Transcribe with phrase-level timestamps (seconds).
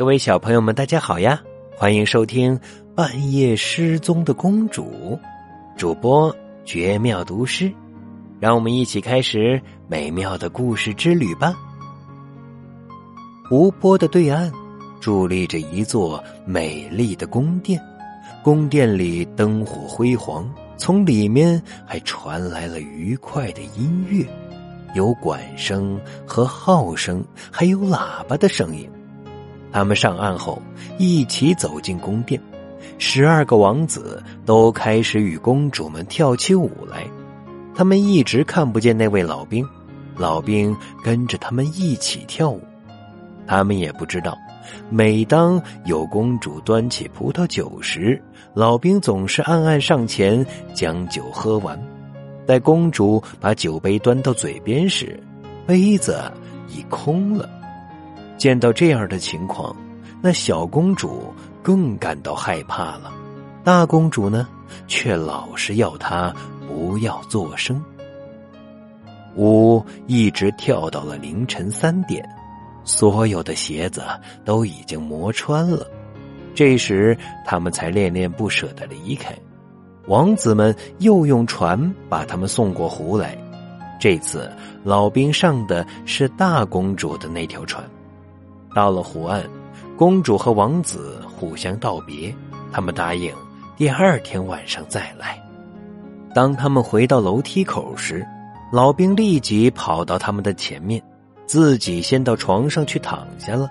[0.00, 1.38] 各位小朋友们，大家好呀！
[1.76, 2.58] 欢迎收听
[2.94, 4.90] 《半夜失踪的公主》，
[5.76, 6.34] 主播
[6.64, 7.70] 绝妙读诗，
[8.40, 11.54] 让我们一起开始美妙的故事之旅吧。
[13.46, 14.50] 湖泊的对岸，
[15.02, 17.78] 伫立着一座美丽的宫殿，
[18.42, 24.26] 宫殿里灯火辉煌，从里面还传来了愉快的音乐，
[24.94, 27.22] 有管声和号声，
[27.52, 28.90] 还有喇叭的声音。
[29.72, 30.60] 他们上岸后，
[30.98, 32.40] 一起走进宫殿。
[32.98, 37.06] 十二个王子都开始与公主们跳起舞来。
[37.74, 39.66] 他们一直看不见那位老兵，
[40.16, 42.60] 老兵跟着他们一起跳舞。
[43.46, 44.36] 他们也不知道，
[44.90, 48.20] 每当有公主端起葡萄酒时，
[48.54, 51.80] 老兵总是暗暗上前将酒喝完。
[52.46, 55.18] 待公主把酒杯端到嘴边时，
[55.66, 56.20] 杯子
[56.68, 57.48] 已空了。
[58.40, 59.76] 见到这样的情况，
[60.22, 61.30] 那小公主
[61.62, 63.12] 更感到害怕了。
[63.62, 64.48] 大公主呢，
[64.88, 66.34] 却老是要她
[66.66, 67.84] 不要作声。
[69.36, 72.26] 舞一直跳到了凌晨三点，
[72.82, 74.02] 所有的鞋子
[74.42, 75.86] 都已经磨穿了。
[76.54, 79.36] 这时，他们才恋恋不舍的离开。
[80.06, 83.36] 王子们又用船把他们送过湖来。
[84.00, 84.50] 这次，
[84.82, 87.84] 老兵上的是大公主的那条船。
[88.74, 89.42] 到了湖岸，
[89.96, 92.34] 公主和王子互相道别，
[92.72, 93.34] 他们答应
[93.76, 95.42] 第二天晚上再来。
[96.34, 98.26] 当他们回到楼梯口时，
[98.72, 101.02] 老兵立即跑到他们的前面，
[101.46, 103.68] 自己先到床上去躺下了。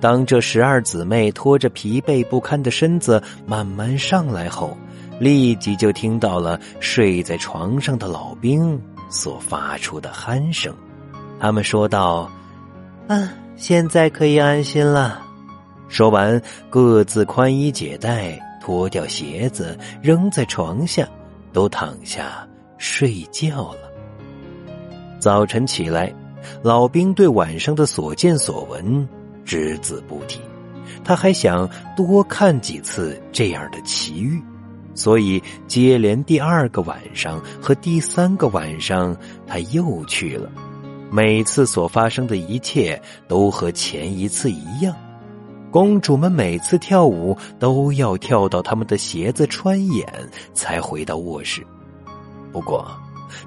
[0.00, 4.76] 当这十二姊妹拖着疲惫不堪的身子慢慢上来后，
[5.18, 10.72] 立即就听到了睡在床上的老兵所发出的鼾声。
[11.40, 12.30] 他们说道
[13.08, 15.20] ：“啊。”现在可以安心了。
[15.88, 21.06] 说完，各自宽衣解带，脱掉鞋子，扔在床下，
[21.52, 22.46] 都躺下
[22.78, 23.90] 睡觉了。
[25.18, 26.14] 早晨起来，
[26.62, 29.06] 老兵对晚上的所见所闻
[29.44, 30.38] 只字不提，
[31.02, 34.40] 他还想多看几次这样的奇遇，
[34.94, 39.16] 所以接连第二个晚上和第三个晚上，
[39.48, 40.48] 他又去了。
[41.10, 44.94] 每次所发生的一切都和前一次一样，
[45.70, 50.06] 公主们每次跳舞都要跳到他们的鞋子穿眼
[50.52, 51.66] 才回到卧室。
[52.52, 52.86] 不过，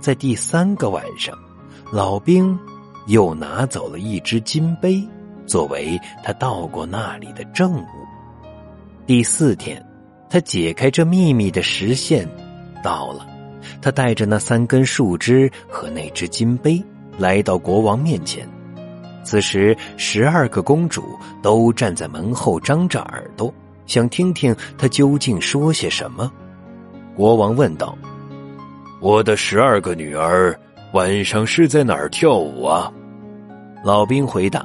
[0.00, 1.36] 在第三个晚上，
[1.92, 2.58] 老兵
[3.06, 5.06] 又拿走了一只金杯，
[5.46, 7.86] 作为他到过那里的证物。
[9.06, 9.84] 第四天，
[10.28, 12.28] 他解开这秘密的时限
[12.82, 13.26] 到了，
[13.82, 16.82] 他带着那三根树枝和那只金杯。
[17.20, 18.48] 来到国王面前，
[19.22, 21.04] 此时十二个公主
[21.42, 23.52] 都站在门后，张着耳朵，
[23.84, 26.32] 想听听他究竟说些什么。
[27.14, 27.94] 国王问道
[29.00, 30.58] ：“我的十二个女儿
[30.94, 32.90] 晚上是在哪儿跳舞啊？”
[33.84, 34.64] 老兵回答：“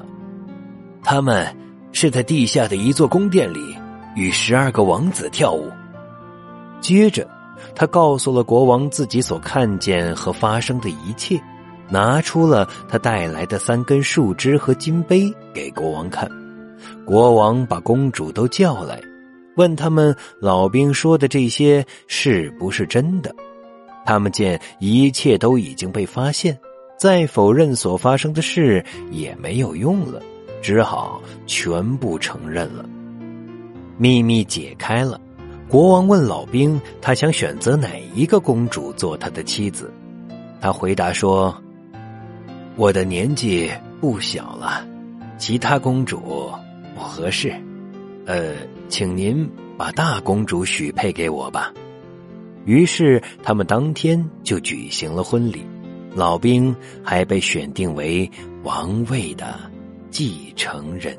[1.04, 1.54] 他们
[1.92, 3.76] 是在地下的一座宫殿里
[4.16, 5.70] 与十二个王子跳舞。”
[6.80, 7.28] 接着，
[7.76, 11.38] 他告诉了国王自己所看见和发生的一切。
[11.90, 16.30] 拿出了他带来的三根树枝和金杯给国王看，
[17.06, 19.00] 国王把公主都叫来，
[19.56, 23.34] 问他们老兵说的这些是不是真的。
[24.06, 26.58] 他们见一切都已经被发现，
[27.00, 30.22] 再否认所发生的事也没有用了，
[30.62, 32.86] 只好全部承认了。
[33.98, 35.20] 秘密解开了，
[35.68, 39.92] 国王问老兵，他想选择哪一个公主做他的妻子？
[40.60, 41.56] 他回答说。
[42.78, 43.72] 我的年纪
[44.02, 44.86] 不小了，
[45.38, 46.52] 其他公主
[46.94, 47.56] 不合适，
[48.26, 48.54] 呃，
[48.90, 51.74] 请您把大公主许配给我吧。
[52.66, 55.66] 于是他们当天就举行了婚礼，
[56.14, 58.30] 老兵还被选定为
[58.64, 59.58] 王位的
[60.10, 61.18] 继承人。